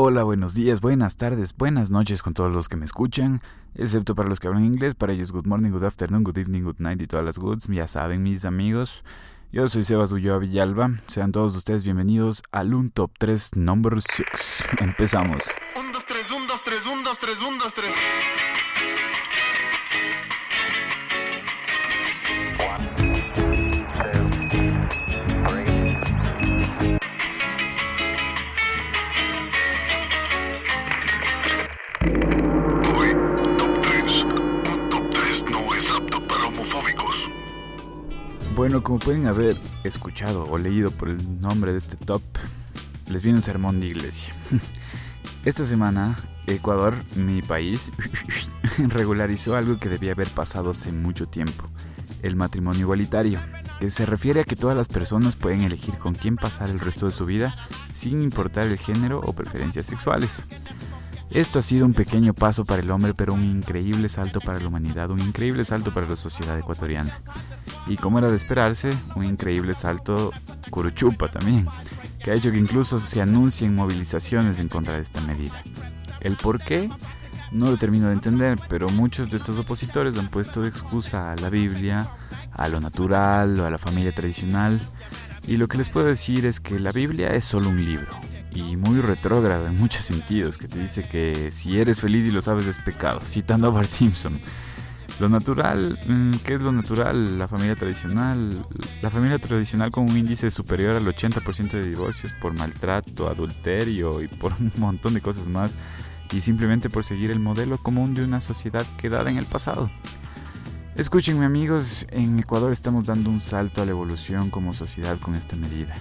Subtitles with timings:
[0.00, 3.42] Hola, buenos días, buenas tardes, buenas noches con todos los que me escuchan,
[3.74, 6.78] excepto para los que hablan inglés, para ellos good morning, good afternoon, good evening, good
[6.78, 9.02] night y todas las goods, ya saben mis amigos.
[9.50, 14.68] Yo soy Sebas Ulloa Villalba, sean todos ustedes bienvenidos al Un Top 3 Number 6.
[14.78, 15.42] Empezamos.
[15.74, 17.94] 1, 2, 3, 1, 2, 3, 1, 2, 3, 1, 2, 3.
[38.58, 42.22] Bueno, como pueden haber escuchado o leído por el nombre de este top,
[43.06, 44.34] les viene un sermón de iglesia.
[45.44, 46.16] Esta semana,
[46.48, 47.92] Ecuador, mi país,
[48.88, 51.68] regularizó algo que debía haber pasado hace mucho tiempo,
[52.24, 53.38] el matrimonio igualitario,
[53.78, 57.06] que se refiere a que todas las personas pueden elegir con quién pasar el resto
[57.06, 57.54] de su vida
[57.92, 60.44] sin importar el género o preferencias sexuales.
[61.30, 64.68] Esto ha sido un pequeño paso para el hombre, pero un increíble salto para la
[64.68, 67.18] humanidad, un increíble salto para la sociedad ecuatoriana.
[67.86, 70.32] Y como era de esperarse, un increíble salto
[70.70, 71.66] curuchupa también,
[72.24, 75.62] que ha hecho que incluso se anuncien movilizaciones en contra de esta medida.
[76.20, 76.90] El por qué
[77.52, 81.36] no lo termino de entender, pero muchos de estos opositores han puesto de excusa a
[81.36, 82.08] la Biblia,
[82.52, 84.80] a lo natural o a la familia tradicional.
[85.46, 88.08] Y lo que les puedo decir es que la Biblia es solo un libro,
[88.52, 92.40] y muy retrógrado en muchos sentidos, que te dice que si eres feliz y lo
[92.40, 94.40] sabes es pecado, citando a Bart Simpson.
[95.20, 97.38] Lo natural, mm, ¿qué es lo natural?
[97.38, 98.64] La familia tradicional.
[99.02, 104.28] La familia tradicional con un índice superior al 80% de divorcios por maltrato, adulterio y
[104.28, 105.74] por un montón de cosas más.
[106.30, 109.90] Y simplemente por seguir el modelo común de una sociedad quedada en el pasado.
[110.94, 115.56] Escúchenme amigos, en Ecuador estamos dando un salto a la evolución como sociedad con esta
[115.56, 115.96] medida.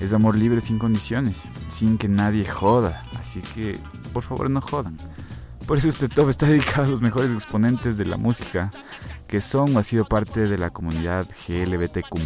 [0.00, 3.04] Es amor libre sin condiciones, sin que nadie joda.
[3.20, 3.78] Así que,
[4.12, 4.96] por favor, no jodan.
[5.66, 8.72] Por eso este top está dedicado a los mejores exponentes de la música
[9.30, 12.18] que son o ha sido parte de la comunidad GLBTQ+.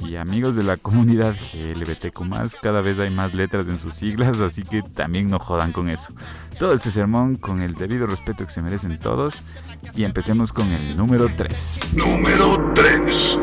[0.00, 2.20] Y amigos de la comunidad GLBTQ+,
[2.60, 6.12] cada vez hay más letras en sus siglas, así que también no jodan con eso.
[6.58, 9.42] Todo este sermón con el debido respeto que se merecen todos
[9.94, 11.80] y empecemos con el número 3.
[11.94, 13.38] Número 3.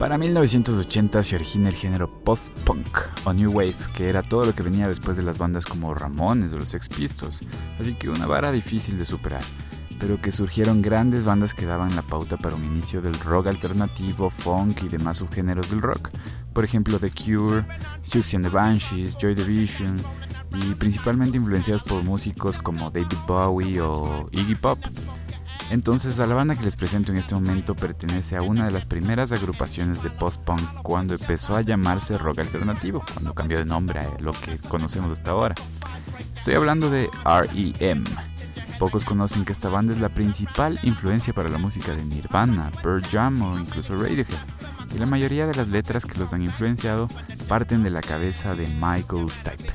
[0.00, 2.88] Para 1980 se origina el género post-punk
[3.26, 6.54] o new wave, que era todo lo que venía después de las bandas como Ramones
[6.54, 7.40] o los Sex Pistols,
[7.78, 9.42] así que una vara difícil de superar,
[9.98, 14.30] pero que surgieron grandes bandas que daban la pauta para un inicio del rock alternativo,
[14.30, 16.08] funk y demás subgéneros del rock,
[16.54, 17.66] por ejemplo The Cure,
[18.00, 19.98] Siouxsie and the Banshees, Joy Division
[20.52, 24.78] y principalmente influenciados por músicos como David Bowie o Iggy Pop.
[25.70, 28.86] Entonces, a la banda que les presento en este momento pertenece a una de las
[28.86, 34.20] primeras agrupaciones de post-punk cuando empezó a llamarse rock alternativo, cuando cambió de nombre a
[34.20, 35.54] lo que conocemos hasta ahora.
[36.34, 38.02] Estoy hablando de REM.
[38.80, 43.02] Pocos conocen que esta banda es la principal influencia para la música de Nirvana, Pearl
[43.06, 44.69] Jam o incluso Radiohead.
[44.94, 47.08] Y la mayoría de las letras que los han influenciado
[47.48, 49.72] parten de la cabeza de Michael Stipe,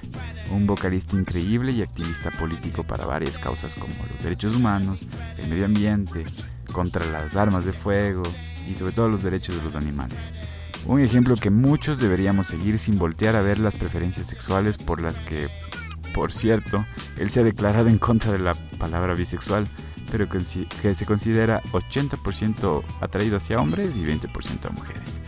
[0.51, 5.05] un vocalista increíble y activista político para varias causas como los derechos humanos,
[5.37, 6.25] el medio ambiente,
[6.71, 8.23] contra las armas de fuego
[8.69, 10.33] y sobre todo los derechos de los animales.
[10.85, 15.21] Un ejemplo que muchos deberíamos seguir sin voltear a ver las preferencias sexuales por las
[15.21, 15.49] que,
[16.13, 16.85] por cierto,
[17.17, 19.67] él se ha declarado en contra de la palabra bisexual,
[20.15, 20.39] pero que,
[20.81, 25.19] que se considera 80% atraído hacia hombres y 20% a mujeres.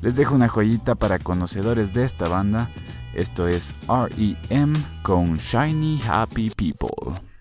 [0.00, 2.70] Les dejo una joyita para conocedores de esta banda.
[3.14, 7.31] Esto es REM con Shiny Happy People.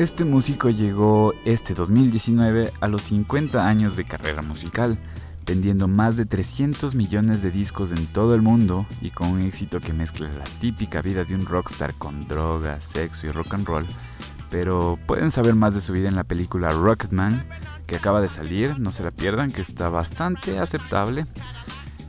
[0.00, 4.98] Este músico llegó este 2019 a los 50 años de carrera musical,
[5.44, 9.78] vendiendo más de 300 millones de discos en todo el mundo y con un éxito
[9.78, 13.86] que mezcla la típica vida de un rockstar con drogas, sexo y rock and roll.
[14.48, 17.44] Pero pueden saber más de su vida en la película Rocketman,
[17.86, 21.26] que acaba de salir, no se la pierdan, que está bastante aceptable.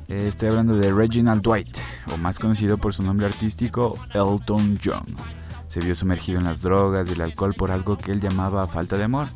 [0.08, 1.80] Eh, estoy hablando de Reginald Dwight,
[2.14, 5.41] o más conocido por su nombre artístico Elton John.
[5.72, 8.98] Se vio sumergido en las drogas y el alcohol por algo que él llamaba falta
[8.98, 9.28] de amor,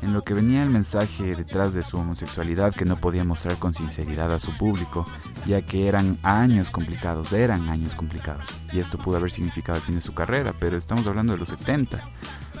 [0.00, 3.74] en lo que venía el mensaje detrás de su homosexualidad que no podía mostrar con
[3.74, 5.04] sinceridad a su público,
[5.46, 9.96] ya que eran años complicados, eran años complicados, y esto pudo haber significado el fin
[9.96, 12.02] de su carrera, pero estamos hablando de los 70.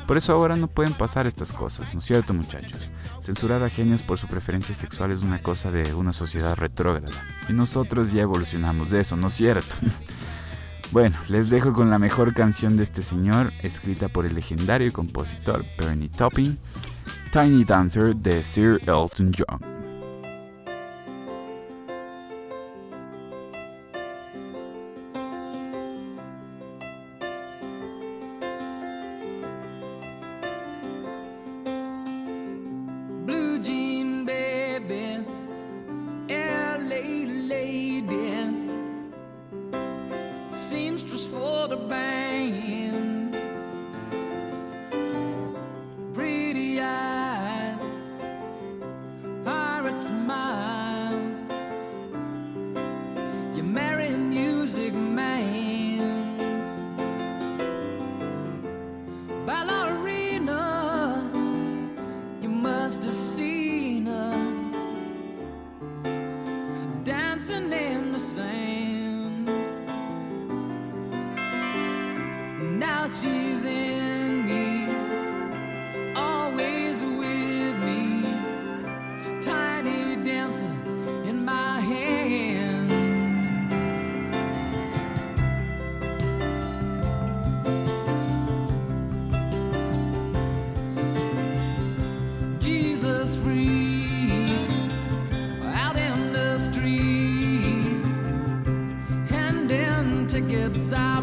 [0.06, 2.90] Por eso ahora no pueden pasar estas cosas, ¿no es cierto muchachos?
[3.22, 7.54] Censurar a genios por su preferencia sexual es una cosa de una sociedad retrógrada, y
[7.54, 9.74] nosotros ya evolucionamos de eso, ¿no es cierto?
[10.92, 15.64] Bueno, les dejo con la mejor canción de este señor, escrita por el legendario compositor
[15.78, 16.58] Bernie Topping,
[17.32, 19.71] Tiny Dancer de Sir Elton John.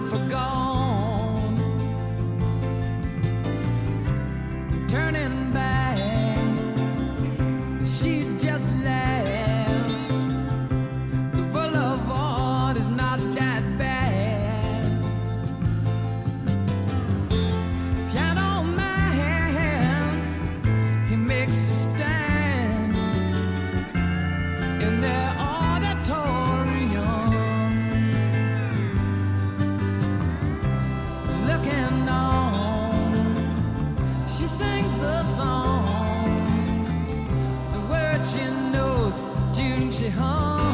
[0.08, 1.58] forgone.
[4.88, 5.69] Turning back.
[40.10, 40.69] home.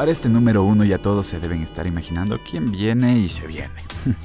[0.00, 3.84] Para este número uno ya todos se deben estar imaginando quién viene y se viene.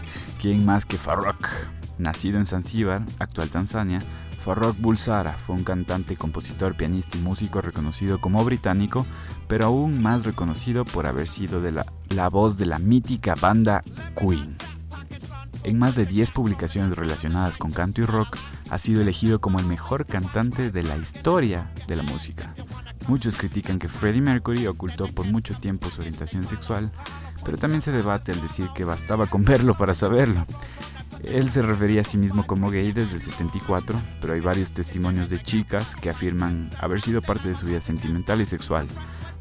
[0.42, 1.50] ¿Quién más que Farrokh?
[1.98, 4.02] Nacido en Zanzíbar, actual Tanzania,
[4.40, 9.06] Farrokh Bulsara fue un cantante, compositor, pianista y músico reconocido como británico,
[9.50, 13.82] pero aún más reconocido por haber sido de la, la voz de la mítica banda
[14.18, 14.56] Queen.
[15.66, 18.38] En más de 10 publicaciones relacionadas con canto y rock,
[18.70, 22.56] ha sido elegido como el mejor cantante de la historia de la música.
[23.08, 26.92] Muchos critican que Freddie Mercury ocultó por mucho tiempo su orientación sexual,
[27.44, 30.46] pero también se debate al decir que bastaba con verlo para saberlo.
[31.24, 35.30] Él se refería a sí mismo como gay desde el 74, pero hay varios testimonios
[35.30, 38.88] de chicas que afirman haber sido parte de su vida sentimental y sexual.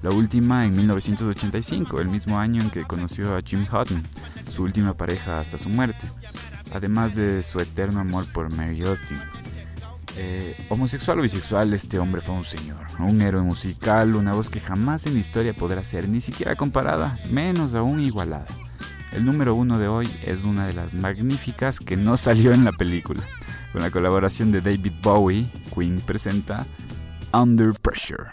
[0.02, 4.02] La última en 1985, el mismo año en que conoció a Jim Hutton,
[4.50, 6.06] su última pareja hasta su muerte,
[6.72, 9.18] además de su eterno amor por Mary Austin.
[10.16, 14.60] Eh, homosexual o bisexual, este hombre fue un señor, un héroe musical, una voz que
[14.60, 18.46] jamás en historia podrá ser ni siquiera comparada, menos aún igualada.
[19.12, 22.72] El número uno de hoy es una de las magníficas que no salió en la
[22.72, 23.22] película.
[23.72, 26.64] Con la colaboración de David Bowie, Queen presenta
[27.32, 28.30] Under Pressure.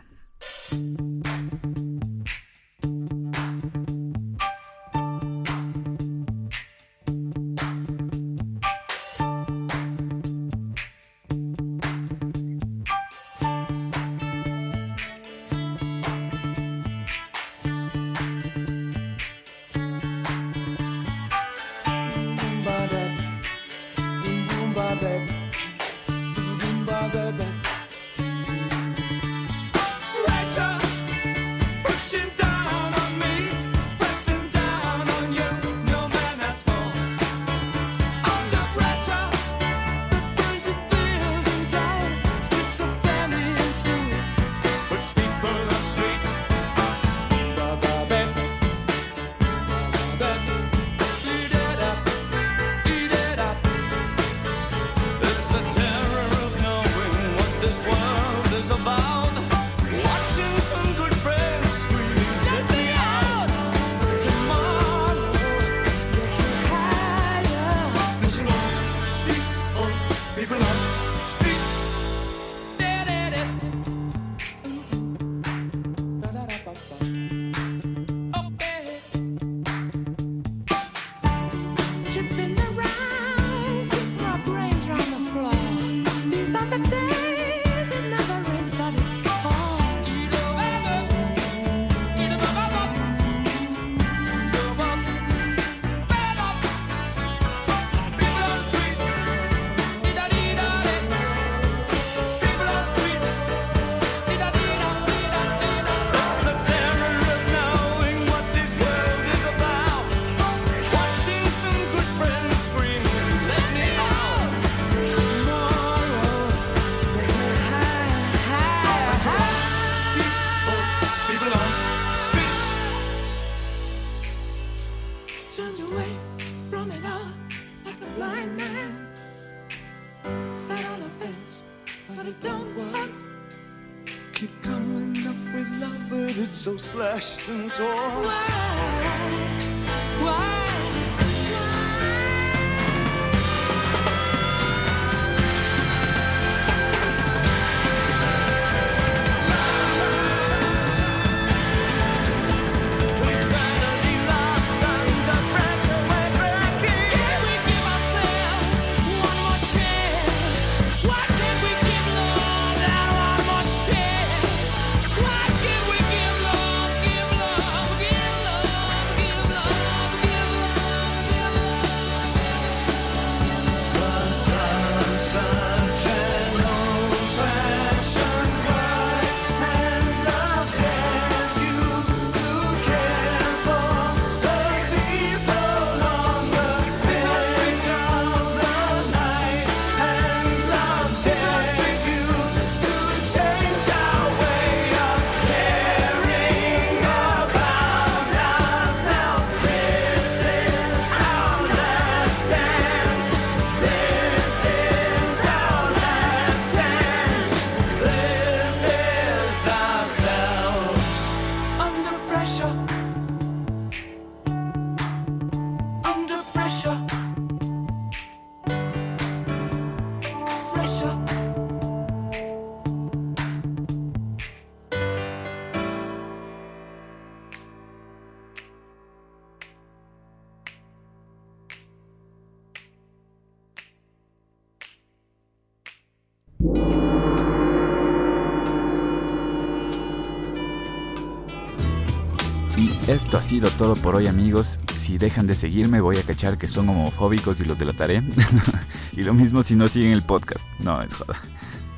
[242.78, 244.80] Y esto ha sido todo por hoy amigos.
[244.96, 248.24] Si dejan de seguirme voy a cachar que son homofóbicos y los delataré.
[249.12, 250.66] y lo mismo si no siguen el podcast.
[250.80, 251.40] No, es joda.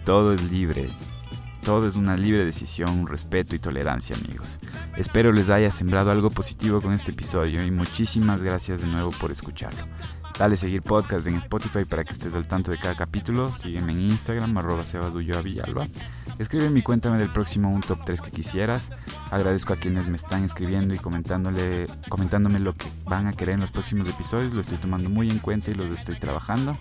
[0.06, 0.90] Todo es libre.
[1.64, 4.60] Todo es una libre decisión, respeto y tolerancia amigos.
[4.98, 9.32] Espero les haya sembrado algo positivo con este episodio y muchísimas gracias de nuevo por
[9.32, 9.84] escucharlo.
[10.38, 13.54] Dale seguir podcast en Spotify para que estés al tanto de cada capítulo.
[13.54, 14.84] Sígueme en Instagram, arroba
[15.44, 15.88] Villalba.
[16.40, 18.92] Escríbeme y cuéntame del próximo un top 3 que quisieras.
[19.30, 23.62] Agradezco a quienes me están escribiendo y comentándole, comentándome lo que van a querer en
[23.62, 24.54] los próximos episodios.
[24.54, 26.76] Lo estoy tomando muy en cuenta y los estoy trabajando.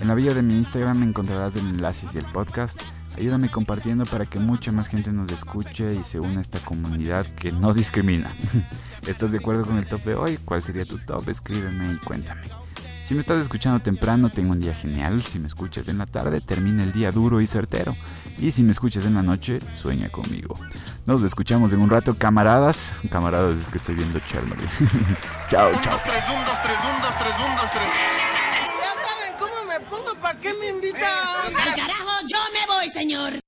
[0.00, 2.78] En la bio de mi Instagram encontrarás el enlace y el podcast.
[3.16, 7.26] Ayúdame compartiendo para que mucha más gente nos escuche y se una a esta comunidad
[7.26, 8.30] que no discrimina.
[9.06, 10.38] ¿Estás de acuerdo con el top de hoy?
[10.44, 11.28] ¿Cuál sería tu top?
[11.30, 12.63] Escríbeme y cuéntame.
[13.04, 15.22] Si me estás escuchando temprano, tengo un día genial.
[15.22, 17.94] Si me escuchas en la tarde, termina el día duro y certero.
[18.38, 20.58] Y si me escuchas en la noche, sueña conmigo.
[21.04, 22.98] Nos escuchamos en un rato, camaradas.
[23.10, 24.66] Camaradas, es que estoy viendo Chernobyl.
[25.50, 26.00] chao, chao.
[28.64, 31.02] Si ya saben cómo me pongo, ¿para qué me invitan?
[31.62, 33.43] Al carajo, yo me voy, señor.